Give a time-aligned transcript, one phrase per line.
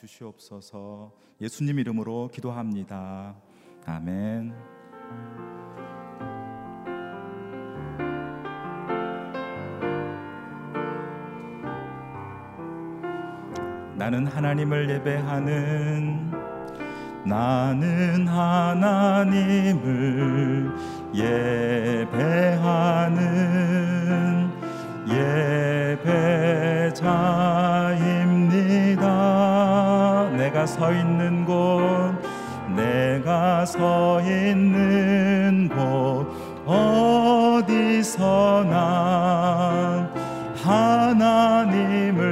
[0.00, 1.12] 주시옵소서.
[1.42, 3.34] 예수님 이름으로 기도합니다.
[3.84, 4.54] 아멘.
[13.96, 16.30] 나는 하나님을 예배하는
[17.26, 19.84] 나는 하나님을
[21.14, 22.40] 예배하는
[26.90, 27.00] 예배자입니다.
[30.60, 32.12] 내가 서 있는 곳,
[32.76, 36.26] 내가 서 있는 곳,
[37.96, 38.76] 어디서나
[40.62, 42.28] 하나님을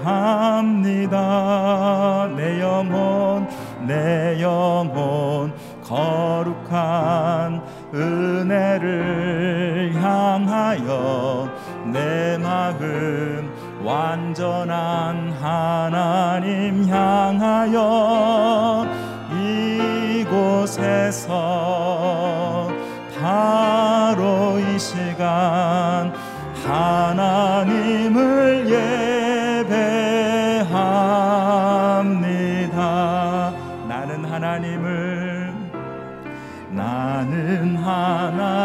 [0.00, 1.16] 예배합니다.
[2.34, 3.46] 내 영혼,
[3.86, 5.52] 내 영혼,
[5.84, 7.60] 거룩한
[7.92, 11.50] 은혜를 향하여
[11.92, 12.78] 내 마음
[13.82, 18.86] 완전한 하나님 향하여
[20.96, 22.68] 이곳에서
[23.20, 26.12] 바로 이 시간
[26.66, 28.66] 하나님을
[29.66, 30.76] 예배합니다.
[33.88, 35.52] 나는 하나님을
[36.70, 38.55] 나는 하나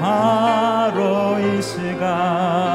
[0.00, 2.71] 바로 이 시간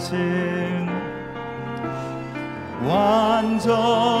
[0.00, 0.88] 완전하신
[2.88, 4.19] 완전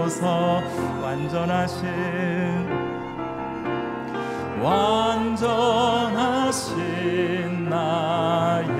[0.00, 0.62] 받으소서.
[1.02, 1.86] 완전하신
[4.62, 5.58] 완전하신
[7.68, 8.74] 나의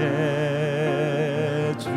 [1.78, 1.90] 주.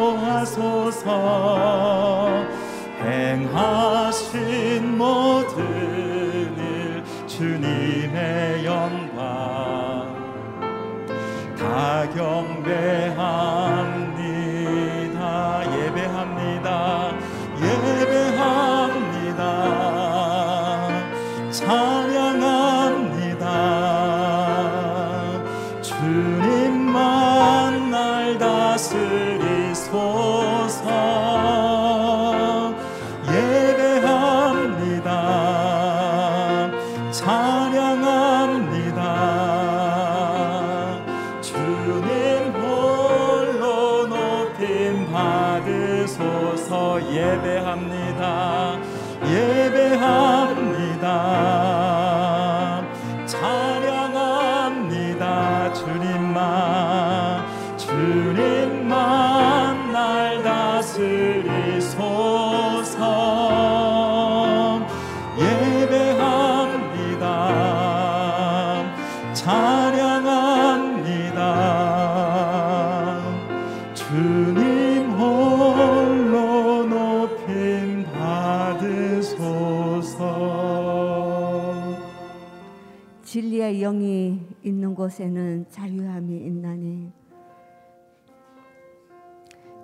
[12.06, 13.83] 경배합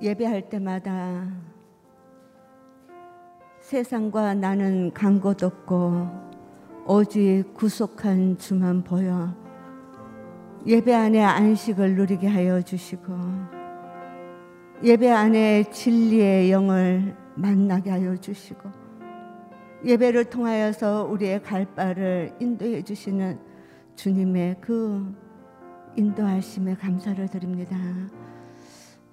[0.02, 1.28] 예배할 때마다
[3.60, 6.08] 세상과 나는 간 곳 없고
[6.86, 9.34] 오직 구속한 주만 보여
[10.66, 13.12] 예배 안에 안식을 누리게 하여 주시고
[14.82, 18.70] 예배 안에 진리의 영을 만나게 하여 주시고
[19.84, 23.38] 예배를 통하여서 우리의 갈 바를 인도해 주시는
[23.96, 25.14] 주님의 그
[25.96, 27.76] 인도하심에 감사를 드립니다.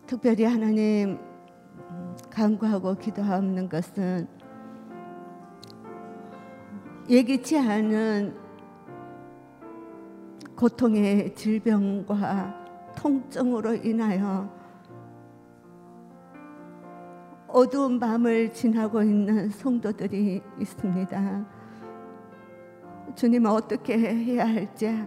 [0.08, 1.20] 특별히 하나님
[1.90, 4.26] 음, 간구하고 기도하는 것은
[7.10, 8.34] 예기치 않은
[10.56, 14.50] 고통의 질병과 통증으로 인하여
[17.48, 21.46] 어두운 밤을 지나고 있는 성도들이 있습니다.
[23.14, 25.06] 주님 어떻게 해야 할지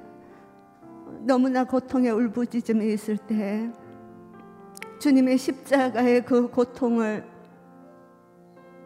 [1.21, 3.71] 너무나 고통의 울부짖음이 있을 때
[5.01, 7.25] 주님의 십자가의 그 고통을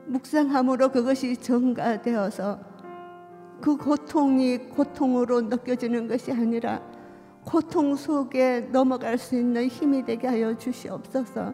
[0.06, 2.60] 묵상함으로 그것이 전가되어서
[3.60, 6.80] 그 고통이 고통으로 느껴지는 것이 아니라
[7.44, 11.52] 고통 속에 넘어갈 수 있는 힘이 되게 하여 주시옵소서.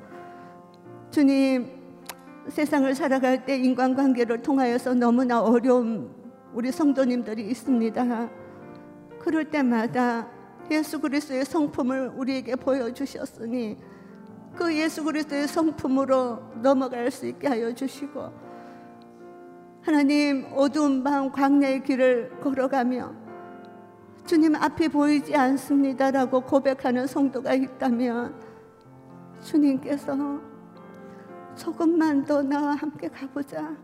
[1.11, 1.67] 주님
[2.49, 6.11] 세상을 살아갈 때 인간관계를 통하여서 너무나 어려운
[6.53, 8.29] 우리 성도님들이 있습니다.
[9.21, 10.29] 그럴 때마다
[10.71, 13.79] 예수 그리스도의 성품을 우리에게 보여주셨으니
[14.61, 18.31] 그 예수 그리스도의 성품으로 넘어갈 수 있게 하여 주시고
[19.81, 23.11] 하나님 어두운 밤 광야의 길을 걸어가며
[24.27, 28.35] 주님 앞이 보이지 않습니다라고 고백하는 성도가 있다면
[29.43, 30.39] 주님께서
[31.57, 33.75] 조금만 더 나와 함께 가보자.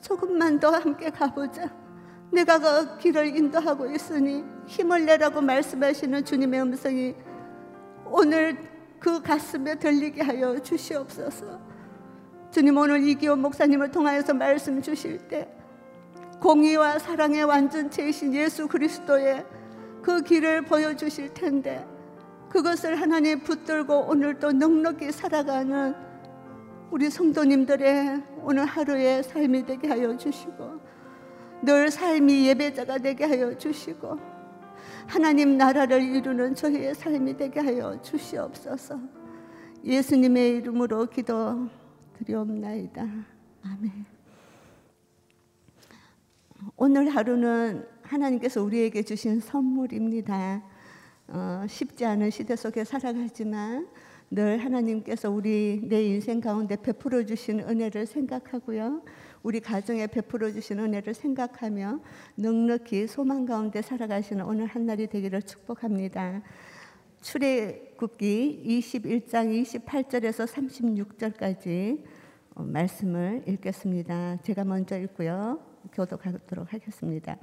[0.00, 1.70] 조금만 더 함께 가보자.
[2.32, 7.14] 내가 그 길을 인도하고 있으니 힘을 내라고 말씀하시는 주님의 음성이
[8.06, 11.58] 오늘 그 가슴에 들리게 하여 주시옵소서.
[12.50, 15.48] 주님 오늘 이기원 목사님을 통하여서 말씀 주실 때
[16.40, 19.44] 공의와 사랑의 완전체이신 예수 그리스도의
[20.02, 21.86] 그 길을 보여주실 텐데
[22.50, 25.94] 그것을 하나님 붙들고 오늘도 넉넉히 살아가는
[26.90, 30.80] 우리 성도님들의 오늘 하루의 삶이 되게 하여 주시고
[31.62, 34.29] 늘 삶이 예배자가 되게 하여 주시고
[35.06, 39.00] 하나님 나라를 이루는 저희의 삶이 되게 하여 주시옵소서.
[39.84, 41.68] 예수님의 이름으로 기도
[42.18, 43.02] 드리옵나이다.
[43.64, 44.04] 아멘.
[46.76, 50.62] 오늘 하루는 하나님께서 우리에게 주신 선물입니다.
[51.28, 53.88] 어, 쉽지 않은 시대 속에 살아가지만
[54.30, 59.02] 늘 하나님께서 우리 내 인생 가운데 베풀어 주신 은혜를 생각하고요.
[59.42, 62.00] 우리 가정에 베풀어 주신 은혜를 생각하며
[62.34, 66.42] 넉넉히 소망 가운데 살아가시는 오늘 한 날이 되기를 축복합니다.
[67.22, 72.04] 출애굽기 21장 28절에서 36절까지
[72.54, 74.38] 어, 말씀을 읽겠습니다.
[74.42, 75.58] 제가 먼저 읽고요.
[75.92, 77.36] 교독하도록 하겠습니다.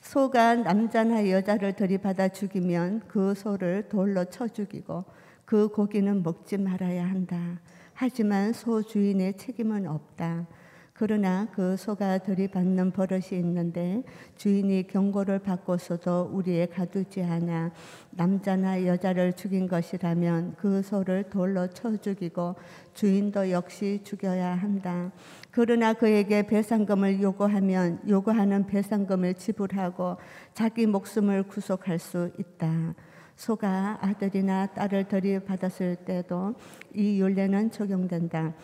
[0.00, 5.04] 소가 남자나 여자를 들이받아 죽이면 그 소를 돌로 쳐 죽이고
[5.44, 7.60] 그 고기는 먹지 말아야 한다.
[7.94, 10.46] 하지만 소 주인의 책임은 없다.
[10.98, 14.02] 그러나 그 소가 들이받는 버릇이 있는데
[14.36, 17.70] 주인이 경고를 받고서도 우리에 가두지 않아
[18.12, 22.54] 남자나 여자를 죽인 것이라면 그 소를 돌로 쳐 죽이고
[22.94, 25.12] 주인도 역시 죽여야 한다.
[25.50, 30.16] 그러나 그에게 배상금을 요구하면 요구하는 배상금을 지불하고
[30.54, 32.94] 자기 목숨을 구속할 수 있다.
[33.36, 36.54] 소가 아들이나 딸을 들이받았을 때도
[36.94, 38.54] 이 율례는 적용된다.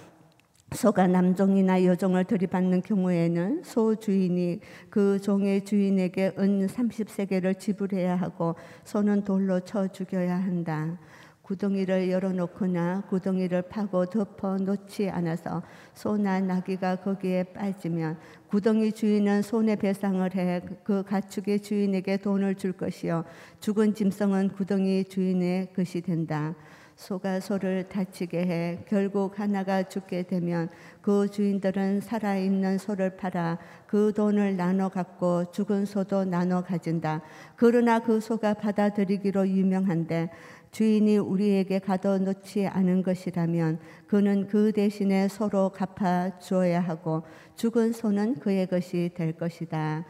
[0.74, 4.60] 소가 남종이나 여종을 들이받는 경우에는 소 주인이
[4.90, 10.98] 그 종의 주인에게 은 30세계를 지불해야 하고 소는 돌로 쳐 죽여야 한다.
[11.42, 15.62] 구덩이를 열어놓거나 구덩이를 파고 덮어 놓지 않아서
[15.92, 18.16] 소나 나귀가 거기에 빠지면
[18.48, 23.24] 구덩이 주인은 손해 배상을 해 그 가축의 주인에게 돈을 줄 것이요
[23.60, 26.54] 죽은 짐승은 구덩이 주인의 것이 된다.
[26.96, 30.68] 소가 소를 다치게 해 결국 하나가 죽게 되면
[31.00, 37.22] 그 주인들은 살아있는 소를 팔아 그 돈을 나눠 갖고 죽은 소도 나눠 가진다.
[37.56, 40.30] 그러나 그 소가 받아들이기로 유명한데
[40.70, 47.22] 주인이 우리에게 가둬놓지 않은 것이라면 그는 그 대신에 소로 갚아 주어야 하고
[47.56, 50.06] 죽은 소는 그의 것이 될 것이다.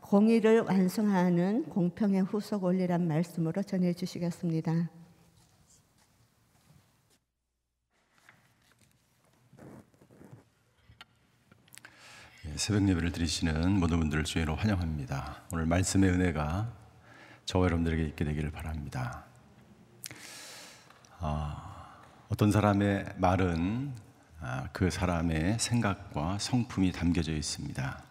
[0.00, 5.03] 공의를 완성하는 공평의 후속 원리란 말씀으로 전해 주시겠습니다.
[12.56, 15.42] 새벽 예배를 드리시는 모든 분들을 주의로 환영합니다.
[15.52, 16.72] 오늘 말씀의 은혜가
[17.46, 19.24] 저와 여러분들에게 있게 되기를 바랍니다.
[21.18, 23.92] 아, 어떤 사람의 말은
[24.40, 28.02] 아, 그 사람의 생각과 성품이 담겨져 있습니다.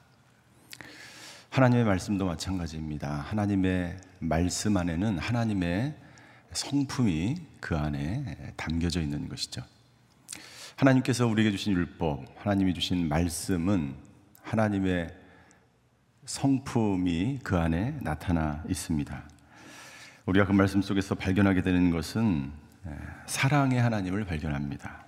[1.50, 3.22] 하나님의 말씀도 마찬가지입니다.
[3.22, 5.96] 하나님의 말씀 안에는 하나님의
[6.52, 9.64] 성품이 그 안에 담겨져 있는 것이죠.
[10.76, 14.03] 하나님께서 우리에게 주신 율법, 하나님이 주신 말씀은
[14.44, 15.14] 하나님의
[16.26, 19.24] 성품이 그 안에 나타나 있습니다.
[20.26, 22.52] 우리가 그 말씀 속에서 발견하게 되는 것은
[23.26, 25.06] 사랑의 하나님을 발견합니다.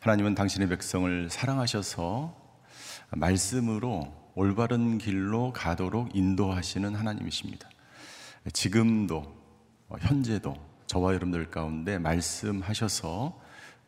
[0.00, 2.34] 하나님은 당신의 백성을 사랑하셔서
[3.10, 7.68] 말씀으로 올바른 길로 가도록 인도하시는 하나님이십니다.
[8.52, 9.36] 지금도
[9.98, 10.54] 현재도
[10.86, 13.38] 저와 여러분들 가운데 말씀하셔서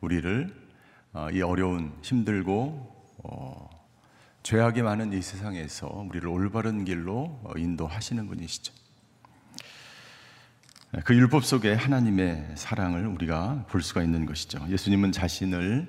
[0.01, 0.71] 우리를
[1.13, 3.80] 어, 이 어려운 힘들고 어,
[4.43, 8.73] 죄악이 많은 이 세상에서 우리를 올바른 길로 어, 인도하시는 분이시죠.
[11.05, 14.67] 그 율법 속에 하나님의 사랑을 우리가 볼 수가 있는 것이죠.
[14.69, 15.87] 예수님은 자신을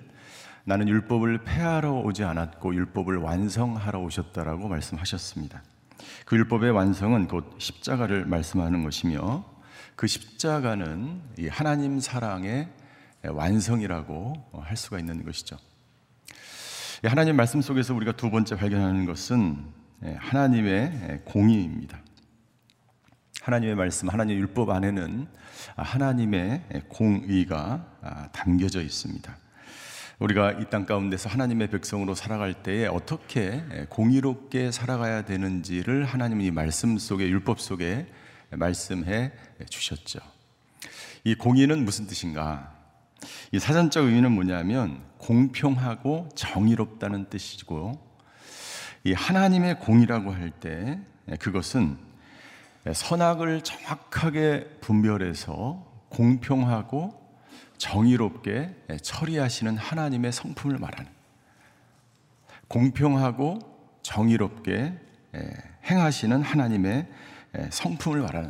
[0.63, 5.63] 나는 율법을 폐하러 오지 않았고 율법을 완성하러 오셨다라고 말씀하셨습니다.
[6.25, 9.43] 그 율법의 완성은 곧 십자가를 말씀하는 것이며
[9.95, 12.69] 그 십자가는 이 하나님 사랑의
[13.23, 15.57] 완성이라고 할 수가 있는 것이죠.
[17.03, 19.57] 하나님 말씀 속에서 우리가 두 번째 발견하는 것은
[20.17, 21.99] 하나님의 공의입니다.
[23.41, 25.27] 하나님의 말씀, 하나님의 율법 안에는
[25.77, 29.35] 하나님의 공의가 담겨져 있습니다.
[30.19, 36.99] 우리가 이 땅 가운데서 하나님의 백성으로 살아갈 때에 어떻게 공의롭게 살아가야 되는지를 하나님이 이 말씀
[36.99, 38.05] 속에 율법 속에
[38.51, 39.31] 말씀해
[39.67, 40.19] 주셨죠.
[41.23, 42.79] 이 공의는 무슨 뜻인가?
[43.51, 47.99] 이 사전적 의미는 뭐냐면 공평하고 정의롭다는 뜻이고
[49.03, 50.99] 이 하나님의 공이라고 할 때
[51.39, 51.97] 그것은
[52.91, 57.19] 선악을 정확하게 분별해서 공평하고
[57.77, 61.09] 정의롭게 처리하시는 하나님의 성품을 말하는
[62.67, 63.59] 공평하고
[64.01, 64.93] 정의롭게
[65.85, 67.07] 행하시는 하나님의
[67.69, 68.49] 성품을 말하는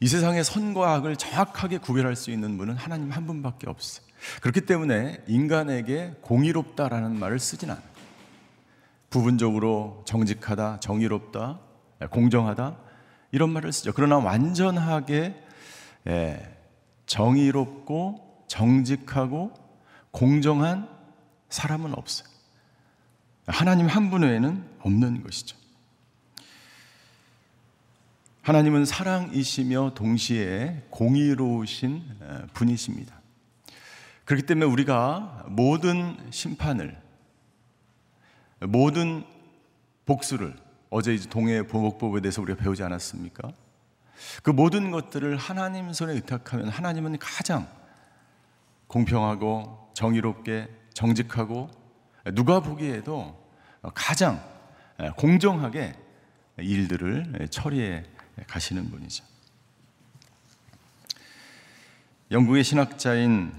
[0.00, 4.06] 이 세상의 선과 악을 정확하게 구별할 수 있는 분은 하나님 한 분밖에 없어요.
[4.40, 7.84] 그렇기 때문에 인간에게 공의롭다라는 말을 쓰진 않아요.
[9.10, 11.60] 부분적으로 정직하다, 정의롭다,
[12.10, 12.76] 공정하다
[13.32, 13.92] 이런 말을 쓰죠.
[13.94, 15.34] 그러나 완전하게
[16.06, 16.56] 예,
[17.06, 19.52] 정의롭고 정직하고
[20.12, 20.88] 공정한
[21.50, 22.28] 사람은 없어요.
[23.46, 25.56] 하나님 한 분 외에는 없는 것이죠.
[28.42, 32.02] 하나님은 사랑이시며 동시에 공의로우신
[32.54, 33.20] 분이십니다.
[34.24, 36.98] 그렇기 때문에 우리가 모든 심판을,
[38.60, 39.24] 모든
[40.06, 40.56] 복수를
[40.88, 43.52] 어제 이제 동해 보복법에 대해서 우리가 배우지 않았습니까?
[44.42, 47.68] 그 모든 것들을 하나님 손에 의탁하면 하나님은 가장
[48.86, 51.68] 공평하고 정의롭게 정직하고
[52.34, 53.38] 누가 보기에도
[53.94, 54.42] 가장
[55.16, 55.94] 공정하게
[56.56, 58.04] 일들을 처리해
[58.46, 59.24] 가시는 분이죠.
[62.30, 63.52] 영국의 신학자인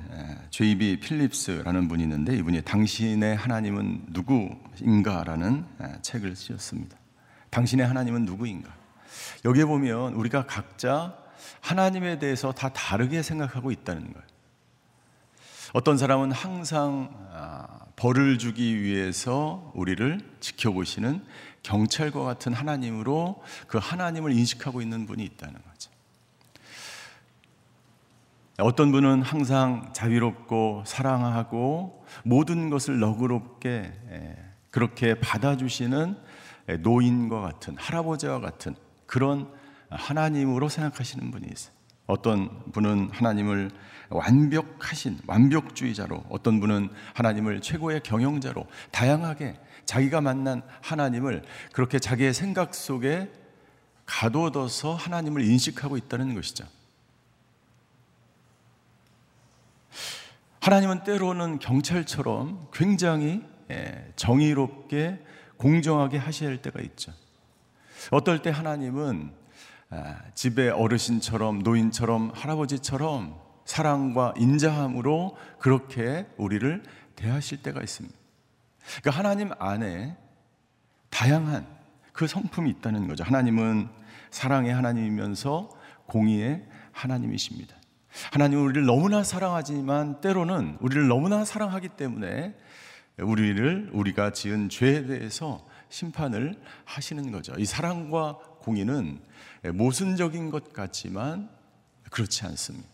[0.50, 5.66] 제이비 필립스라는 분이 있는데 이분이 당신의 하나님은 누구인가라는
[6.02, 6.98] 책을 쓰셨습니다.
[7.50, 8.74] 당신의 하나님은 누구인가?
[9.44, 11.18] 여기에 보면 우리가 각자
[11.60, 14.32] 하나님에 대해서 다 다르게 생각하고 있다는 거예요.
[15.74, 21.24] 어떤 사람은 항상 아, 벌을 주기 위해서 우리를 지켜보시는
[21.63, 25.91] 경찰과 같은 하나님으로 그 하나님을 인식하고 있는 분이 있다는 거죠.
[28.58, 34.38] 어떤 분은 항상 자유롭고 사랑하고 모든 것을 너그럽게 예,
[34.70, 36.18] 그렇게 받아주시는
[36.70, 38.75] 예, 노인과 같은 할아버지와 같은
[39.06, 39.51] 그런
[39.89, 41.81] 하나님으로 생각하시는 분이 있어요.
[42.12, 43.72] 어떤 분은 하나님을
[44.10, 53.32] 완벽하신 완벽주의자로 어떤 분은 하나님을 최고의 경영자로 다양하게 자기가 만난 하나님을 그렇게 자기의 생각 속에
[54.06, 56.65] 가둬둬서 하나님을 인식하고 있다는 것이죠.
[60.60, 63.41] 하나님은 때로는 경찰처럼 굉장히
[63.72, 65.24] 예, 정의롭게
[65.56, 67.13] 공정하게 하셔야 때가 있죠.
[68.12, 69.40] 어떨 때 하나님은 아,
[70.36, 76.83] 집의 어르신처럼 노인처럼 할아버지처럼 사랑과 인자함으로 그렇게 우리를
[77.15, 78.17] 대하실 때가 있습니다.
[79.01, 80.17] 그러니까 하나님 안에
[81.10, 81.67] 다양한
[82.13, 83.24] 그 성품이 있다는 거죠.
[83.24, 83.89] 하나님은
[84.31, 85.69] 사랑의 하나님이면서
[86.07, 87.75] 공의의 하나님이십니다.
[88.33, 92.55] 하나님은 우리를 너무나 사랑하지만 때로는 우리를 너무나 사랑하기 때문에
[93.19, 96.55] 우리를 우리가 지은 죄에 대해서 심판을
[96.86, 97.53] 하시는 거죠.
[97.57, 99.19] 이 사랑과 공의는
[99.70, 101.50] 모순적인 것 같지만
[102.10, 102.89] 그렇지 않습니다.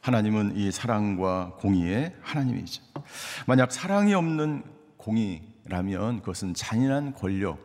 [0.00, 2.82] 하나님은 이 사랑과 공의의 하나님이죠.
[3.46, 4.62] 만약 사랑이 없는
[4.96, 7.58] 공의라면 그것은 잔인한 권력,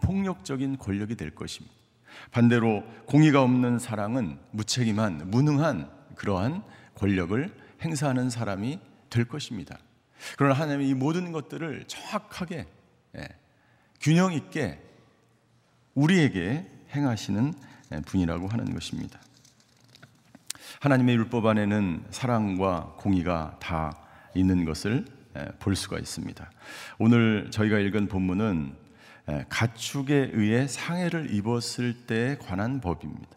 [0.00, 1.74] 폭력적인 권력이 될 것입니다.
[2.30, 6.62] 반대로 공의가 없는 사랑은 무책임한, 무능한 그러한
[6.94, 8.78] 권력을 행사하는 사람이
[9.10, 9.78] 될 것입니다.
[10.38, 12.66] 그러나 하나님이 이 모든 것들을 정확하게
[13.16, 13.28] 예,
[14.00, 14.80] 균형 있게
[15.94, 17.52] 우리에게 행하시는
[17.92, 19.20] 예, 분이라고 하는 것입니다.
[20.80, 23.96] 하나님의 율법 안에는 사랑과 공의가 다
[24.34, 25.04] 있는 것을
[25.36, 26.50] 예, 볼 수가 있습니다.
[26.98, 28.74] 오늘 저희가 읽은 본문은
[29.30, 33.30] 예, 가축에 의해 상해를 입었을 때에 관한 법입니다.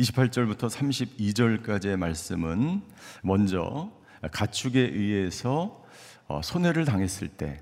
[0.00, 2.82] 28절부터 32절까지의 말씀은
[3.22, 3.92] 먼저
[4.32, 5.84] 가축에 의해서
[6.28, 7.60] 어, 손해를 당했을 때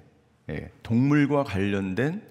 [0.49, 2.31] 예, 동물과 관련된 예,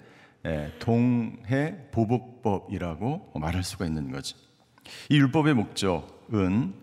[0.78, 4.36] 동해 보복법이라고 말할 수가 있는 거죠.
[5.08, 6.74] 이 율법의 목적은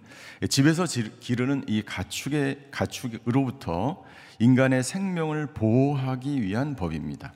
[0.50, 0.86] 집에서
[1.20, 4.04] 기르는 이 가축의 가축으로부터
[4.40, 7.34] 인간의 생명을 보호하기 위한 법입니다.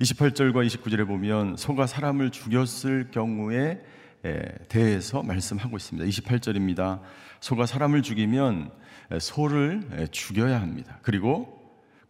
[0.00, 3.82] 28절과 29절에 보면 소가 사람을 죽였을 경우에
[4.68, 6.08] 대해서 말씀하고 있습니다.
[6.08, 7.00] 28절입니다.
[7.40, 8.70] 소가 사람을 죽이면
[9.20, 10.98] 소를 죽여야 합니다.
[11.02, 11.55] 그리고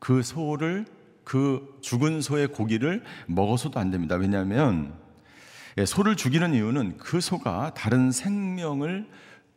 [0.07, 0.87] 그 소를
[1.25, 4.15] 그 죽은 소의 고기를 먹어서도 안 됩니다.
[4.15, 4.95] 왜냐하면
[5.85, 9.09] 소를 죽이는 이유는 그 소가 다른 생명을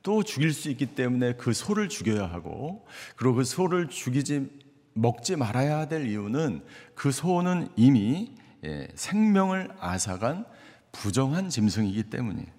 [0.01, 4.49] 또 죽일 수 있기 때문에 그 소를 죽여야 하고 그리고 그 소를 죽이지
[4.93, 6.63] 먹지 말아야 될 이유는
[6.95, 8.35] 그 소는 이미
[8.65, 10.45] 예, 생명을 앗아간
[10.91, 12.49] 부정한 짐승이기 때문이에요.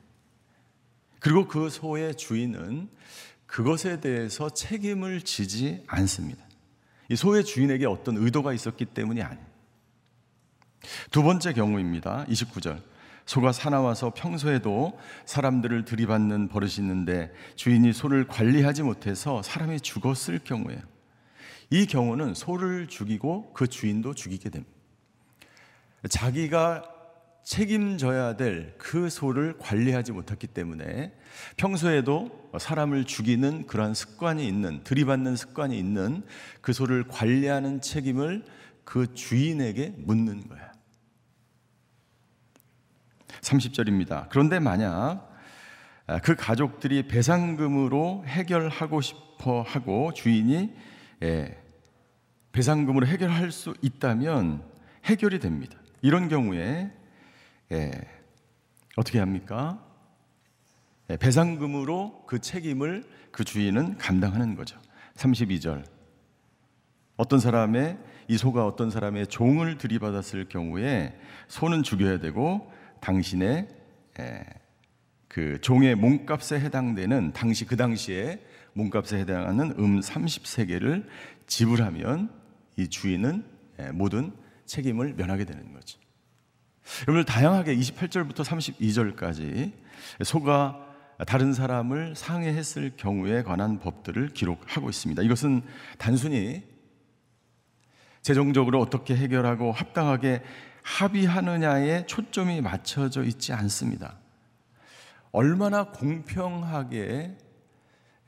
[1.18, 2.88] 그리고 그 소의 주인은
[3.46, 6.49] 그것에 대해서 책임을 지지 않습니다.
[7.10, 9.44] 이 소의 주인에게 어떤 의도가 있었기 때문이 아니에요.
[11.10, 12.24] 두 번째 경우입니다.
[12.26, 12.80] 29절.
[13.26, 20.80] 소가 사나워서 평소에도 사람들을 들이받는 버릇이 있는데 주인이 소를 관리하지 못해서 사람이 죽었을 경우에요.
[21.70, 24.72] 이 경우는 소를 죽이고 그 주인도 죽이게 됩니다.
[26.08, 26.82] 자기가
[27.50, 31.12] 책임져야 될 그 소를 관리하지 못했기 때문에
[31.56, 36.22] 평소에도 사람을 죽이는 그러한 습관이 있는 들이받는 습관이 있는
[36.60, 38.44] 그 소를 관리하는 책임을
[38.84, 40.72] 그 주인에게 묻는 거야.
[43.40, 44.28] 30절입니다.
[44.28, 45.28] 그런데 만약
[46.22, 50.72] 그 가족들이 배상금으로 해결하고 싶어 하고 주인이
[51.24, 51.58] 예,
[52.52, 54.62] 배상금으로 해결할 수 있다면
[55.04, 55.76] 해결이 됩니다.
[56.00, 56.99] 이런 경우에
[57.72, 57.92] 예,
[58.96, 59.85] 어떻게 합니까?
[61.09, 64.78] 예, 배상금으로 그 책임을 그 주인은 감당하는 거죠.
[65.14, 65.85] 32절.
[67.16, 73.68] 어떤 사람의 이 소가 어떤 사람의 종을 들이받았을 경우에 소는 죽여야 되고 당신의
[74.18, 74.44] 예,
[75.28, 78.40] 그 종의 몸값에 해당되는 당시 그 당시에
[78.72, 81.06] 몸값에 해당하는 음 30세계를
[81.46, 82.30] 지불하면
[82.76, 83.44] 이 주인은
[83.80, 84.33] 예, 모든
[84.66, 85.98] 책임을 면하게 되는 거죠.
[87.08, 89.72] 여러분 다양하게 28절부터 32절까지
[90.24, 90.86] 소가
[91.26, 95.22] 다른 사람을 상해했을 경우에 관한 법들을 기록하고 있습니다.
[95.22, 95.62] 이것은
[95.98, 96.62] 단순히
[98.22, 100.42] 재정적으로 어떻게 해결하고 합당하게
[100.82, 104.18] 합의하느냐에 초점이 맞춰져 있지 않습니다.
[105.32, 107.36] 얼마나 공평하게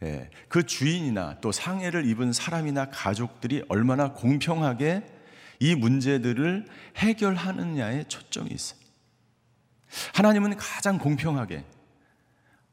[0.02, 5.04] 예, 그 주인이나 또 상해를 입은 사람이나 가족들이 얼마나 공평하게
[5.62, 8.80] 이 문제들을 해결하느냐에 초점이 있어요.
[10.12, 11.64] 하나님은 가장 공평하게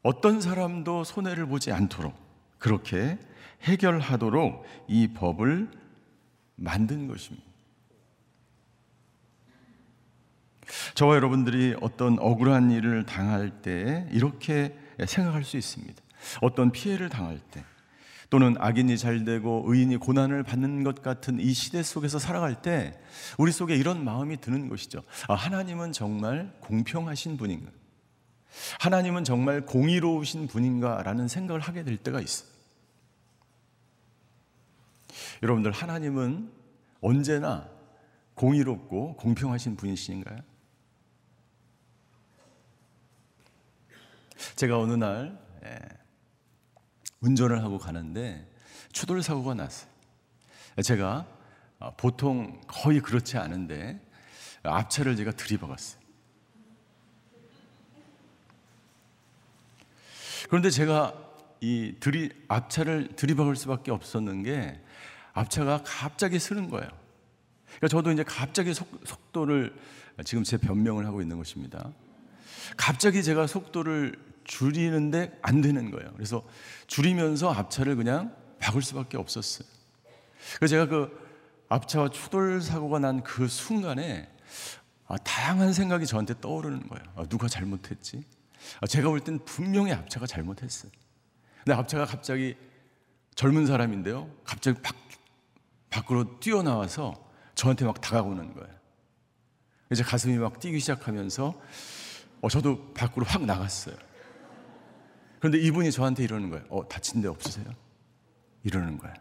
[0.01, 2.15] 어떤 사람도 손해를 보지 않도록
[2.57, 3.19] 그렇게
[3.61, 5.69] 해결하도록 이 법을
[6.55, 7.45] 만든 것입니다.
[10.95, 14.75] 저와 여러분들이 어떤 억울한 일을 당할 때 이렇게
[15.05, 16.01] 생각할 수 있습니다.
[16.41, 17.63] 어떤 피해를 당할 때
[18.29, 22.99] 또는 악인이 잘 되고 의인이 고난을 받는 것 같은 이 시대 속에서 살아갈 때
[23.37, 25.01] 우리 속에 이런 마음이 드는 것이죠.
[25.27, 27.71] 아, 하나님은 정말 공평하신 분인가?
[28.79, 32.49] 하나님은 정말 공의로우신 분인가라는 생각을 하게 될 때가 있어요.
[35.41, 36.51] 여러분들 하나님은
[37.01, 37.69] 언제나
[38.35, 40.39] 공의롭고 공평하신 분이신가요?
[44.55, 45.79] 제가 어느 날 예,
[47.21, 48.47] 운전을 하고 가는데
[48.91, 49.89] 추돌 사고가 났어요.
[50.83, 51.25] 제가
[51.79, 53.99] 어, 보통 거의 그렇지 않은데
[54.63, 55.99] 앞차를 제가 들이박았어요.
[60.49, 61.13] 그런데 제가
[61.61, 64.81] 이 들이 앞차를 들이박을 수밖에 없었는 게
[65.33, 66.89] 앞차가 갑자기 쓰는 거예요.
[67.65, 69.75] 그러니까 저도 이제 갑자기 속, 속도를
[70.25, 71.91] 지금 제 변명을 하고 있는 것입니다.
[72.75, 74.17] 갑자기 제가 속도를
[74.49, 76.11] 줄이는데 안 되는 거예요.
[76.13, 76.43] 그래서
[76.87, 79.67] 줄이면서 앞차를 그냥 박을 수밖에 없었어요.
[80.57, 84.27] 그래서 제가 그 앞차와 추돌 사고가 난 그 순간에
[85.07, 87.03] 아, 다양한 생각이 저한테 떠오르는 거예요.
[87.15, 88.23] 아, 누가 잘못했지?
[88.81, 90.91] 아, 제가 볼 땐 분명히 앞차가 잘못했어요.
[91.63, 92.55] 근데 앞차가 갑자기
[93.35, 94.29] 젊은 사람인데요.
[94.43, 94.95] 갑자기 밖,
[95.91, 97.13] 밖으로 뛰어나와서
[97.53, 98.75] 저한테 막 다가오는 거예요.
[99.91, 101.53] 이제 가슴이 막 뛰기 시작하면서
[102.41, 103.95] 어, 저도 밖으로 확 나갔어요.
[105.39, 106.65] 그런데 이분이 저한테 이러는 거예요.
[106.69, 107.65] 어, 다친 데 없으세요?
[108.63, 109.15] 이러는 거예요.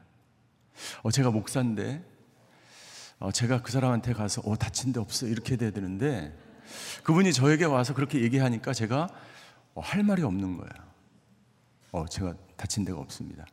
[1.02, 2.04] 어, 제가 목사인데,
[3.18, 5.26] 어, 제가 그 사람한테 가서, 어, 다친 데 없어.
[5.26, 6.36] 이렇게 돼야 되는데,
[7.02, 9.08] 그분이 저에게 와서 그렇게 얘기하니까 제가
[9.74, 10.88] 어, 할 말이 없는 거예요.
[11.92, 13.46] 어, 제가 다친 데가 없습니다.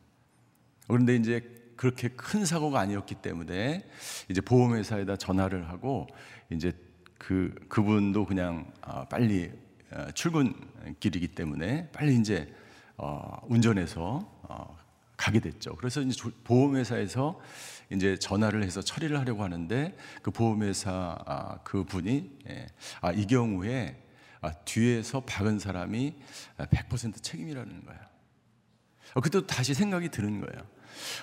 [0.88, 1.42] 그런데 이제
[1.76, 3.88] 그렇게 큰 사고가 아니었기 때문에
[4.30, 6.08] 이제 보험회사에다 전화를 하고
[6.50, 6.74] 이제
[7.18, 9.65] 그 그분도 그냥 아, 빨리 어,
[10.14, 12.54] 출근길이기 때문에 빨리 이제
[12.98, 14.78] 어, 운전해서 어,
[15.18, 15.76] 가게 됐죠.
[15.76, 17.40] 그래서 이제 보험회사에서
[17.92, 22.68] 이제 전화를 해서 처리를 하려고 하는데 그 보험회사 아, 그 분이 예,
[23.02, 24.02] 아, 이 경우에
[24.42, 26.16] 아, 뒤에서 박은 사람이
[26.58, 28.02] 100% 책임이라는 거예요.
[29.14, 30.66] 어, 그때 다시 생각이 드는 거예요.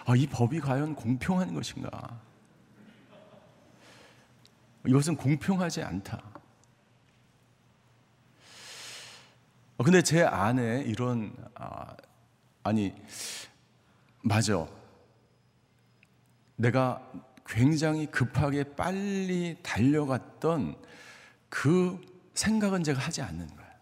[0.07, 2.21] 아, 이 법이 과연 공평한 것인가?
[4.87, 6.32] 이것은 공평하지 않다.
[9.83, 11.97] 근데 제 안에 이런 아,
[12.63, 12.95] 아니
[14.23, 14.67] 맞아.
[16.57, 17.03] 내가
[17.47, 20.77] 굉장히 급하게 빨리 달려갔던
[21.49, 22.01] 그
[22.35, 23.73] 생각은 제가 하지 않는 거예요.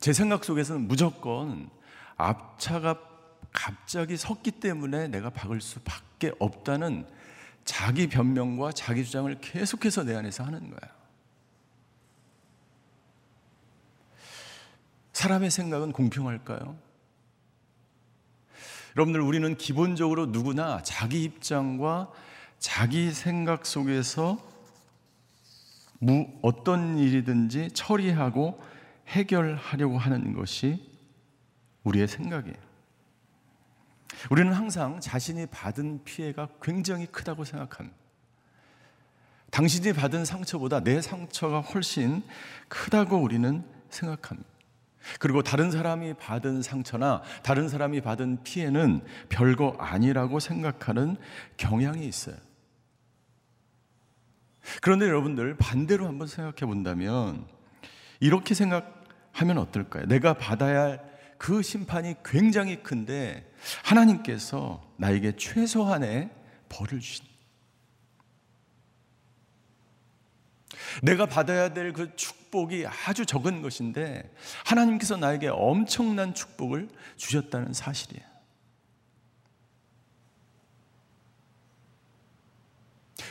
[0.00, 1.70] 제 생각 속에서는 무조건
[2.16, 2.98] 앞차가
[3.52, 7.06] 갑자기 섰기 때문에 내가 박을 수밖에 없다는
[7.64, 10.99] 자기 변명과 자기 주장을 계속해서 내 안에서 하는 거예
[15.20, 16.78] 사람의 생각은 공평할까요?
[18.96, 22.10] 여러분들, 우리는 기본적으로 누구나 자기 입장과
[22.58, 24.38] 자기 생각 속에서
[25.98, 28.62] 무, 어떤 일이든지 처리하고
[29.08, 30.90] 해결하려고 하는 것이
[31.84, 32.56] 우리의 생각이에요.
[34.30, 37.94] 우리는 항상 자신이 받은 피해가 굉장히 크다고 생각합니다.
[39.50, 42.22] 당신이 받은 상처보다 내 상처가 훨씬
[42.68, 44.59] 크다고 우리는 생각합니다.
[45.18, 51.16] 그리고 다른 사람이 받은 상처나 다른 사람이 받은 피해는 별거 아니라고 생각하는
[51.56, 52.36] 경향이 있어요.
[54.82, 57.46] 그런데 여러분들 반대로 한번 생각해 본다면
[58.20, 60.06] 이렇게 생각하면 어떨까요?
[60.06, 61.10] 내가 받아야 할
[61.40, 63.50] 그 심판이 굉장히 큰데
[63.82, 66.28] 하나님께서 나에게 최소한의
[66.68, 67.24] 벌을 주신
[71.02, 74.30] 내가 받아야 될 그 축복이 아주 적은 것인데
[74.64, 78.24] 하나님께서 나에게 엄청난 축복을 주셨다는 사실이에요.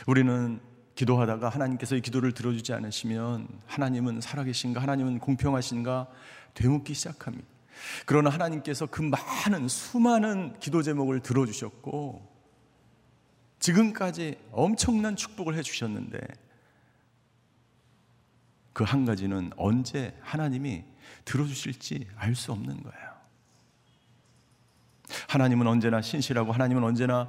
[0.06, 0.60] 우리는
[0.94, 6.08] 기도하다가 하나님께서 이 기도를 들어주지 않으시면 하나님은 살아계신가, 하나님은 공평하신가
[6.54, 7.46] 되묻기 시작합니다.
[8.04, 12.28] 그러나 하나님께서 그 많은 수많은 기도 제목을 들어주셨고
[13.58, 16.18] 지금까지 엄청난 축복을 해주셨는데
[18.72, 20.84] 그 한 가지는 언제 하나님이
[21.24, 23.10] 들어주실지 알 수 없는 거예요.
[25.28, 27.28] 하나님은 언제나 신실하고 하나님은 언제나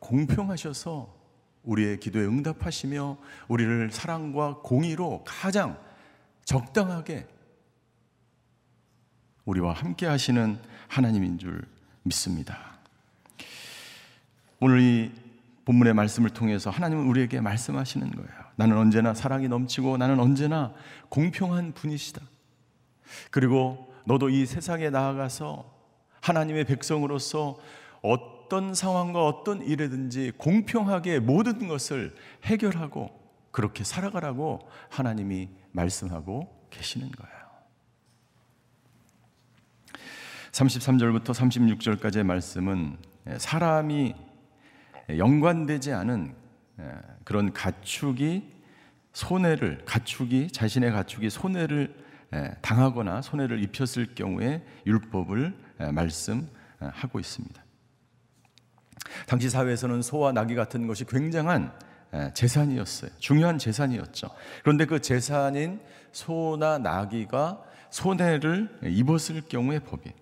[0.00, 1.16] 공평하셔서
[1.62, 5.78] 우리의 기도에 응답하시며 우리를 사랑과 공의로 가장
[6.44, 7.28] 적당하게
[9.44, 11.62] 우리와 함께 하시는 하나님인 줄
[12.02, 12.78] 믿습니다.
[14.58, 15.12] 오늘 이
[15.64, 18.49] 본문의 말씀을 통해서 하나님은 우리에게 말씀하시는 거예요.
[18.60, 20.74] 나는 언제나 사랑이 넘치고 나는 언제나
[21.08, 22.20] 공평한 분이시다.
[23.30, 25.64] 그리고 너도 이 세상에 나아가서
[26.20, 27.56] 하나님의 백성으로서
[28.02, 33.08] 어떤 상황과 어떤 일이든지 공평하게 모든 것을 해결하고
[33.50, 37.40] 그렇게 살아가라고 하나님이 말씀하고 계시는 거예요.
[40.52, 42.98] 33절부터 36절까지의 말씀은
[43.38, 44.14] 사람이
[45.16, 46.39] 연관되지 않은
[47.24, 48.52] 그런 가축이
[49.12, 51.94] 손해를 가축이 자신의 가축이 손해를
[52.60, 55.54] 당하거나 손해를 입혔을 경우에 율법을
[55.92, 57.64] 말씀하고 있습니다.
[59.26, 61.72] 당시 사회에서는 소와 나귀 같은 것이 굉장한
[62.34, 63.10] 재산이었어요.
[63.18, 64.28] 중요한 재산이었죠.
[64.62, 65.80] 그런데 그 재산인
[66.12, 70.12] 소나 나귀가 손해를 입었을 경우의 법이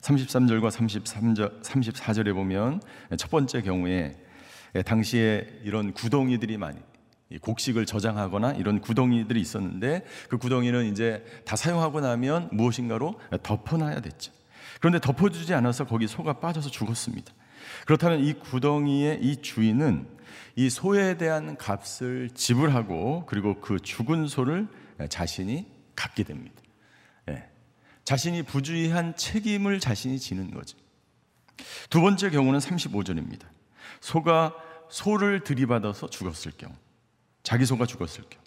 [0.00, 2.80] 33절과 33절, 34절에 보면
[3.16, 4.16] 첫 번째 경우에
[4.82, 6.78] 당시에 이런 구덩이들이 많이
[7.40, 14.32] 곡식을 저장하거나 이런 구덩이들이 있었는데 그 구덩이는 이제 다 사용하고 나면 무엇인가로 덮어놔야 됐죠.
[14.80, 17.32] 그런데 덮어주지 않아서 거기 소가 빠져서 죽었습니다.
[17.86, 20.06] 그렇다면 이 구덩이의 이 주인은
[20.56, 24.68] 이 소에 대한 값을 지불하고 그리고 그 죽은 소를
[25.08, 26.54] 자신이 갖게 됩니다.
[27.30, 27.44] 예.
[28.04, 30.76] 자신이 부주의한 책임을 자신이 지는 거죠.
[31.90, 33.53] 두 번째 경우는 35절입니다.
[34.04, 34.54] 소가
[34.90, 36.74] 소를 들이받아서 죽었을 경우,
[37.42, 38.44] 자기 소가 죽었을 경우.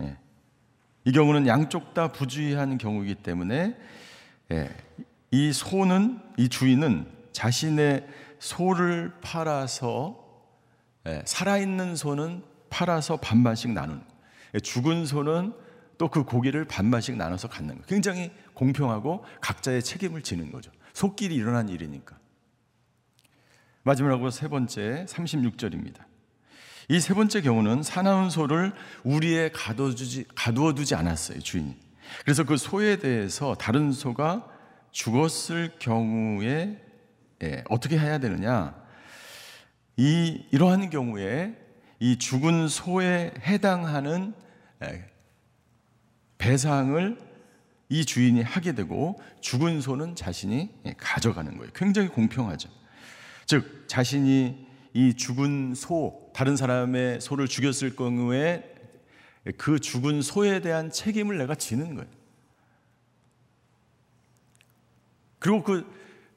[0.00, 0.18] 예.
[1.04, 3.78] 이 경우는 양쪽 다 부주의한 경우이기 때문에
[4.50, 4.76] 예.
[5.30, 8.08] 이 소는 이 주인은 자신의
[8.40, 10.18] 소를 팔아서
[11.06, 11.22] 예.
[11.24, 14.02] 살아있는 소는 팔아서 반반씩 나누는
[14.54, 14.58] 예.
[14.58, 15.52] 죽은 소는
[15.96, 17.84] 또 그 고기를 반반씩 나눠서 갖는 거.
[17.86, 20.72] 굉장히 공평하고 각자의 책임을 지는 거죠.
[20.92, 22.17] 속끼리 일어난 일이니까.
[23.88, 26.04] 마지막으로 세 번째 36절입니다.
[26.90, 28.72] 이 세 번째 경우는 사나운 소를
[29.02, 31.74] 우리에 가둬두지, 가두어 두지 않았어요, 주인이.
[32.24, 34.46] 그래서 그 소에 대해서 다른 소가
[34.90, 36.82] 죽었을 경우에
[37.42, 38.74] 예, 어떻게 해야 되느냐?
[39.96, 41.54] 이 이러한 경우에
[41.98, 44.34] 이 죽은 소에 해당하는
[44.82, 45.04] 예,
[46.38, 47.18] 배상을
[47.90, 51.70] 이 주인이 하게 되고 죽은 소는 자신이 예, 가져가는 거예요.
[51.74, 52.77] 굉장히 공평하죠.
[53.48, 58.74] 즉 자신이 이 죽은 소 다른 사람의 소를 죽였을 경우에
[59.56, 62.10] 그 죽은 소에 대한 책임을 내가 지는 거예요.
[65.38, 65.90] 그리고 그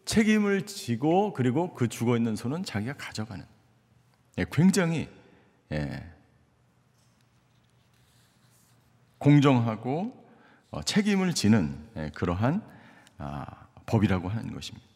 [0.06, 3.46] 책임을 지고 그리고 그 죽어 있는 소는 자기가 가져가는.
[4.38, 5.10] 예, 굉장히
[5.74, 6.10] 예,
[9.18, 10.26] 공정하고
[10.70, 12.64] 어, 책임을 지는 예, 그러한
[13.18, 14.91] 아, 법이라고 하는 것입니다.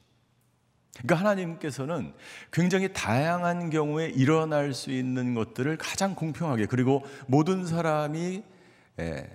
[0.97, 2.13] 그러니까 하나님께서는
[2.51, 8.43] 굉장히 다양한 경우에 일어날 수 있는 것들을 가장 공평하게 그리고 모든 사람이
[8.99, 9.29] 예,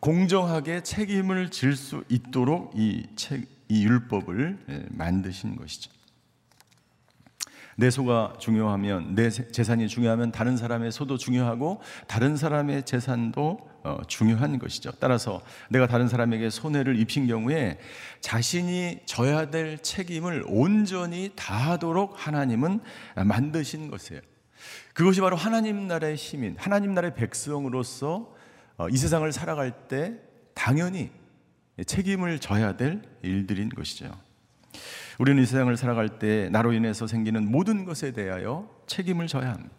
[0.00, 5.93] 공정하게 책임을 질 수 있도록 이, 책, 이 율법을 예, 만드신 것이죠.
[7.76, 14.58] 내 소가 중요하면 내 재산이 중요하면 다른 사람의 소도 중요하고 다른 사람의 재산도 어, 중요한
[14.58, 14.92] 것이죠.
[14.98, 17.78] 따라서 내가 다른 사람에게 손해를 입힌 경우에
[18.20, 22.80] 자신이 져야 될 책임을 온전히 다하도록 하나님은
[23.14, 24.22] 만드신 것이에요.
[24.94, 28.34] 그것이 바로 하나님 나라의 시민, 하나님 나라의 백성으로서
[28.76, 30.14] 어, 이 세상을 살아갈 때
[30.54, 31.10] 당연히
[31.84, 34.10] 책임을 져야 될 일들인 것이죠.
[35.18, 39.74] 우리는 이 세상을 살아갈 때 나로 인해서 생기는 모든 것에 대하여 책임을 져야 합니다.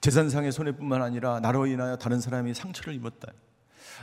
[0.00, 3.32] 재산상의 손해뿐만 아니라 나로 인하여 다른 사람이 상처를 입었다.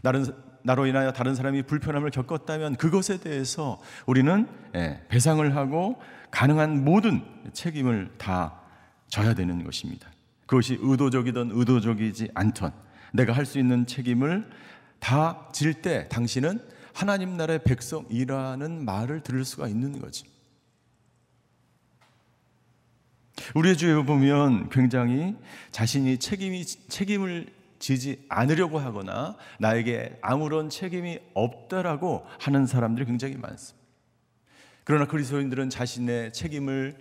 [0.04, 0.26] 나른,
[0.64, 6.00] 나로 인하여 다른 사람이 불편함을 겪었다면 그것에 대해서 우리는 예, 배상을 하고
[6.32, 8.60] 가능한 모든 책임을 다
[9.08, 10.10] 져야 되는 것입니다.
[10.46, 12.72] 그것이 의도적이든 의도적이지 않던
[13.14, 14.48] 내가 할 수 있는 책임을
[15.00, 16.60] 다 질 때 당신은
[16.94, 20.26] 하나님 나라의 백성이라는 말을 들을 수가 있는 거지.
[23.56, 25.36] 우리의 주에 보면 굉장히
[25.71, 27.47] 자신이 책임이, 책임을
[27.80, 33.80] 지지 않으려고 하거나 나에게 아무런 책임이 없다라고 하는 사람들이 굉장히 많습니다.
[34.84, 36.97] 그러나 그리스도인들은 자신의 책임을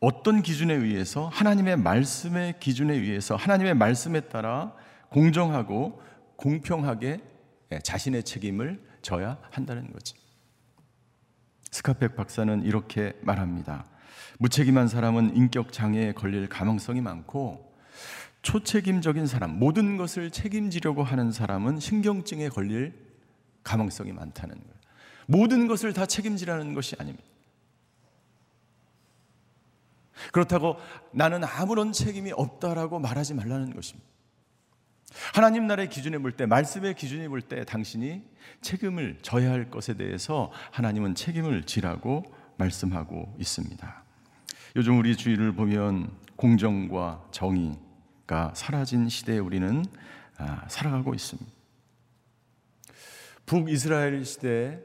[0.00, 4.74] 어떤 기준에 의해서 하나님의 말씀의 기준에 의해서 하나님의 말씀에 따라
[5.08, 6.02] 공정하고
[6.36, 7.20] 공평하게
[7.82, 10.14] 자신의 책임을 져야 한다는 거지.
[11.70, 13.86] 스카펙 박사는 이렇게 말합니다.
[14.38, 17.74] 무책임한 사람은 인격 장애에 걸릴 가능성이 많고
[18.42, 22.94] 초책임적인 사람, 모든 것을 책임지려고 하는 사람은 신경증에 걸릴
[23.64, 24.74] 가능성이 많다는 거예요.
[25.26, 27.26] 모든 것을 다 책임지라는 것이 아닙니다.
[30.32, 30.76] 그렇다고
[31.12, 34.08] 나는 아무런 책임이 없다라고 말하지 말라는 것입니다.
[35.34, 38.22] 하나님 나라의 기준에 볼 때, 말씀의 기준에 볼 때 당신이
[38.60, 42.22] 책임을 져야 할 것에 대해서 하나님은 책임을 지라고
[42.58, 44.05] 말씀하고 있습니다.
[44.76, 49.82] 요즘 우리 주위를 보면 공정과 정의가 사라진 시대에 우리는
[50.36, 51.50] 아, 살아가고 있습니다.
[53.46, 54.78] 북이스라엘 시대에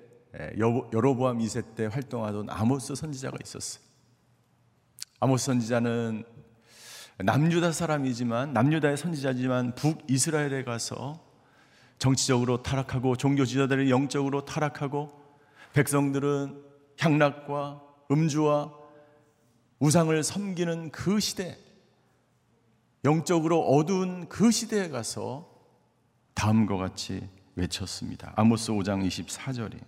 [0.93, 3.83] 여로보암 2세 때 활동하던 아모스 선지자가 있었어요.
[5.19, 6.23] 아모스 선지자는
[7.17, 11.21] 남유다 사람이지만 남유다의 선지자지만 북이스라엘에 가서
[11.99, 15.09] 정치적으로 타락하고 종교 지도자들이 영적으로 타락하고
[15.73, 16.63] 백성들은
[16.97, 18.80] 향락과 음주와
[19.81, 21.57] 우상을 섬기는 그 시대
[23.03, 25.49] 영적으로 어두운 그 시대에 가서
[26.35, 28.31] 다음과 같이 외쳤습니다.
[28.35, 29.79] 아모스 5장 24절이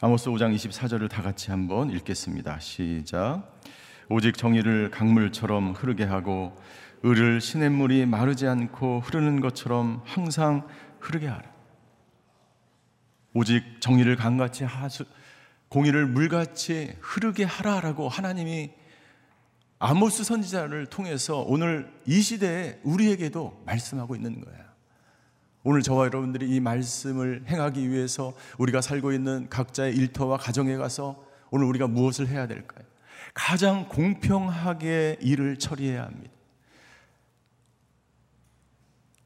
[0.00, 2.58] 아모스 5장 24절을 다 같이 한번 읽겠습니다.
[2.58, 3.60] 시작.
[4.08, 6.60] 오직 정의를 강물처럼 흐르게 하고
[7.04, 10.66] 을을 시냇물이 마르지 않고 흐르는 것처럼 항상
[10.98, 11.48] 흐르게 하라.
[13.34, 15.04] 오직 정의를 강같이 하수
[15.76, 18.70] 공의를 물같이 흐르게 하라라고 하나님이
[19.78, 24.64] 아모스 선지자를 통해서 오늘 이 시대에 우리에게도 말씀하고 있는 거예요.
[25.64, 31.66] 오늘 저와 여러분들이 이 말씀을 행하기 위해서 우리가 살고 있는 각자의 일터와 가정에 가서 오늘
[31.66, 32.86] 우리가 무엇을 해야 될까요?
[33.34, 36.32] 가장 공평하게 일을 처리해야 합니다.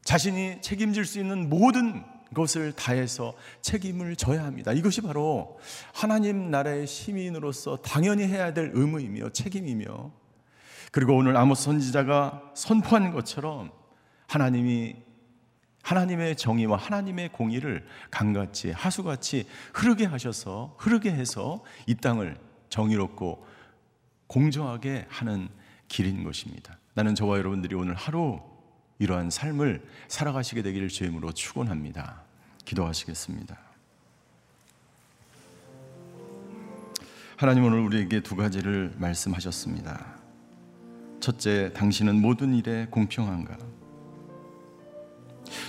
[0.03, 4.71] 자신이 책임질 수 있는 모든 것을 다해서 책임을 져야 합니다.
[4.71, 5.59] 이것이 바로
[5.93, 10.11] 하나님 나라의 시민으로서 당연히 해야 될 의무이며 책임이며
[10.91, 13.71] 그리고 오늘 아모스 선지자가 선포한 것처럼
[14.27, 14.95] 하나님이
[15.83, 22.37] 하나님의 정의와 하나님의 공의를 강같이 하수같이 흐르게 하셔서 흐르게 해서 이 땅을
[22.69, 23.45] 정의롭고
[24.27, 25.49] 공정하게 하는
[25.87, 26.77] 길인 것입니다.
[26.93, 28.39] 나는 저와 여러분들이 오늘 하루
[29.01, 32.21] 이러한 삶을 살아가시게 되기를 주임으로 축원합니다.
[32.65, 33.57] 기도하시겠습니다.
[37.35, 40.05] 하나님 오늘 우리에게 두 가지를 말씀하셨습니다.
[41.19, 43.57] 첫째, 당신은 모든 일에 공평한가?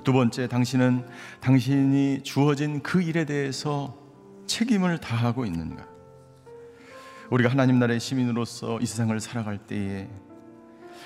[0.04, 1.06] 두 번째, 당신은
[1.40, 3.96] 당신이 주어진 그 일에 대해서
[4.46, 5.88] 책임을 다하고 있는가?
[7.30, 10.10] 우리가 하나님 나라의 시민으로서 이 세상을 살아갈 때에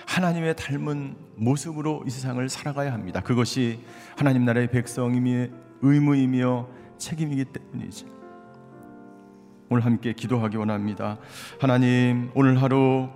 [0.07, 3.21] 하나님의 닮은 모습으로 이 세상을 살아가야 합니다.
[3.21, 3.81] 그것이
[4.16, 5.51] 하나님 나라의 백성임의
[5.83, 8.07] 의무이며 책임이기 때문이지.
[9.69, 11.19] 오늘 함께 기도하기 원합니다.
[11.61, 13.09] 하나님, 오늘 하루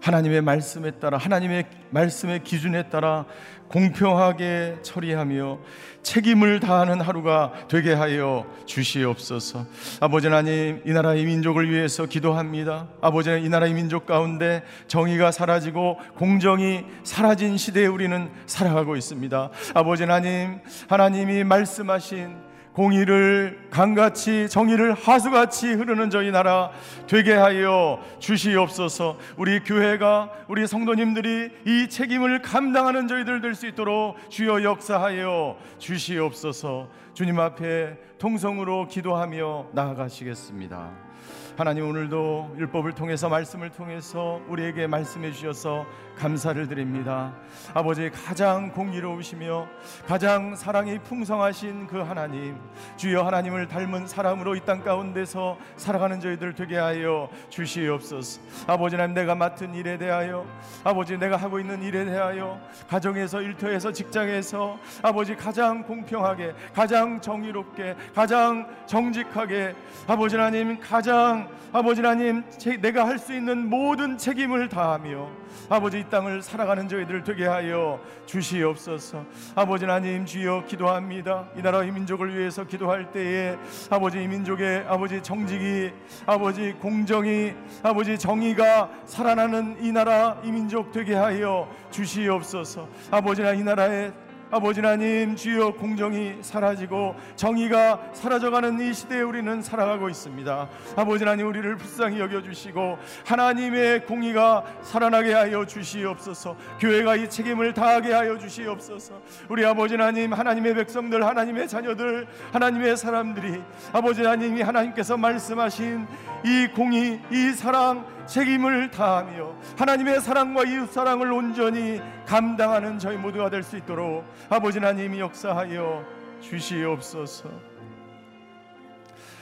[0.00, 3.26] 하나님의 말씀에 따라 하나님의 말씀의 기준에 따라
[3.68, 5.58] 공평하게 처리하며
[6.02, 9.66] 책임을 다하는 하루가 되게 하여 주시옵소서.
[10.00, 12.88] 아버지 하나님, 이 나라의 민족을 위해서 기도합니다.
[13.00, 19.50] 아버지 이 나라의 민족 가운데 정의가 사라지고 공정이 사라진 시대에 우리는 살아가고 있습니다.
[19.74, 20.58] 아버지 하나님,
[20.88, 22.49] 하나님이 말씀하신
[22.80, 26.70] 공의를 강같이 정의를 하수같이 흐르는 저희 나라
[27.06, 29.18] 되게 하여 주시옵소서.
[29.36, 36.88] 우리 교회가 우리 성도님들이 이 책임을 감당하는 저희들 될 수 있도록 주여 역사하여 주시옵소서.
[37.12, 41.10] 주님 앞에 통성으로 기도하며 나아가시겠습니다.
[41.58, 45.84] 하나님 오늘도 율법을 통해서 말씀을 통해서 우리에게 말씀해 주셔서
[46.24, 47.32] 감사를 드립니다.
[47.72, 49.66] 아버지 가장 공의로우시며
[50.06, 52.56] 가장 사랑이 풍성하신 그 하나님
[52.96, 58.40] 주여 하나님을 닮은 사람으로 이 땅 가운데서 살아가는 저희들 되게 하여 주시옵소서.
[58.66, 60.44] 아버지 하나님 내가 맡은 일에 대하여
[60.84, 68.68] 아버지 내가 하고 있는 일에 대하여 가정에서 일터에서 직장에서 아버지 가장 공평하게 가장 정의롭게 가장
[68.86, 69.74] 정직하게
[70.06, 72.44] 아버지 하나님 가장 아버지 하나님
[72.80, 75.28] 내가 할 수 있는 모든 책임을 다하며
[75.68, 79.24] 아버지 이 땅을 살아가는 저희들 되게 하여 주시옵소서.
[79.54, 81.48] 아버지 하나님 주여 기도합니다.
[81.56, 83.56] 이 나라의 민족을 위해서 기도할 때에
[83.88, 85.92] 아버지 이 민족의 아버지 정직이
[86.26, 92.88] 아버지 공정이 아버지 정의가 살아나는 이 나라 이 민족 되게 하여 주시옵소서.
[93.10, 94.12] 아버지나 이 나라의
[94.52, 100.68] 아버지 하나님 주여 공정이 사라지고 정의가 사라져가는 이 시대에 우리는 살아가고 있습니다.
[100.96, 106.56] 아버지 하나님 우리를 불쌍히 여겨 주시고 하나님의 공의가 살아나게 하여 주시옵소서.
[106.80, 109.20] 교회가 이 책임을 다하게 하여 주시옵소서.
[109.48, 116.08] 우리 아버지 하나님 하나님의 백성들 하나님의 자녀들 하나님의 사람들이 아버지 하나님이 하나님께서 말씀하신
[116.44, 123.64] 이 공의 이 사랑 책임을 다하며 하나님의 사랑과 이웃 사랑을 온전히 감당하는 저희 모두가 될
[123.64, 126.04] 수 있도록 아버지 하나님이 역사하여
[126.40, 127.50] 주시옵소서.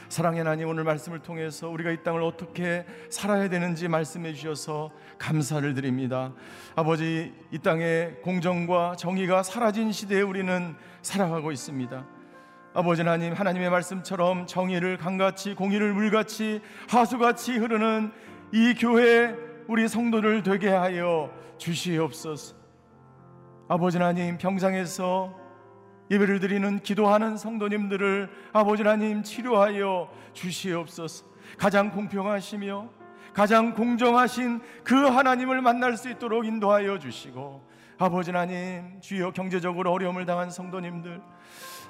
[0.08, 6.32] 사랑의 하나님 오늘 말씀을 통해서 우리가 이 땅을 어떻게 살아야 되는지 말씀해 주셔서 감사를 드립니다.
[6.74, 12.06] 아버지 이 땅에 공정과 정의가 사라진 시대에 우리는 살아가고 있습니다.
[12.72, 18.12] 아버지 하나님 하나님의 말씀처럼 정의를 강같이 공의를 물같이 하수같이 흐르는
[18.52, 19.34] 이 교회
[19.66, 22.56] 우리 성도를 되게 하여 주시옵소서.
[23.68, 25.34] 아버지 하나님 평상에서
[26.10, 31.26] 예배를 드리는 기도하는 성도님들을 아버지 하나님 치료하여 주시옵소서.
[31.58, 32.88] 가장 공평하시며
[33.34, 37.68] 가장 공정하신 그 하나님을 만날 수 있도록 인도하여 주시고
[37.98, 41.20] 아버지 하나님 주여 경제적으로 어려움을 당한 성도님들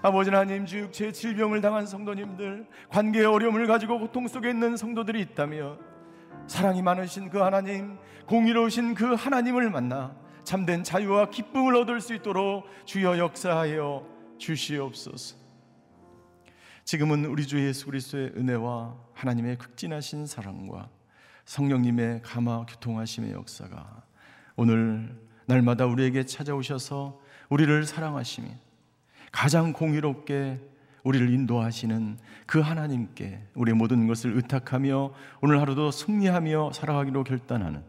[0.03, 5.79] 아버지 하나님 주육 제 질병을 당한 성도님들 관계의 어려움을 가지고 고통 속에 있는 성도들이 있다면
[6.49, 13.19] 사랑이 많으신 그 하나님 공의로우신 그 하나님을 만나 참된 자유와 기쁨을 얻을 수 있도록 주여
[13.19, 14.07] 역사하여
[14.39, 15.37] 주시옵소서.
[16.85, 20.89] 지금은 우리 주 예수 그리스도의 은혜와 하나님의 극진하신 사랑과
[21.45, 24.03] 성령님의 감화 교통하심의 역사가
[24.57, 27.21] 오늘 날마다 우리에게 찾아오셔서
[27.51, 28.49] 우리를 사랑하시며
[29.33, 30.61] 가장 공의롭게
[31.09, 37.83] 우리를 인도하시는 그 하나님께 우리의 모든 것을 의탁하며 오늘 하루도 승리하며 살아가기로 결단하는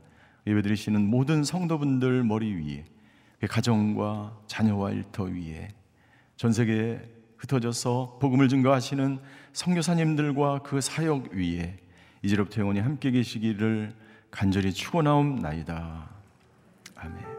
[0.47, 2.86] 예배드리시는 모든 성도분들 머리 위에
[3.41, 5.67] 그 가정과 자녀와 일터 위에
[6.38, 7.01] 전 세계에
[7.38, 9.20] 흩어져서 복음을 증거하시는
[9.51, 11.78] 성교사님들과 그 사역 위에
[12.22, 13.93] 이제로부터 영원히 함께 계시기를
[14.32, 16.09] 간절히 축원하옵나이다.
[16.95, 17.39] 아멘.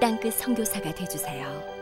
[0.00, 1.79] 땅끝 선교사가 되주세요.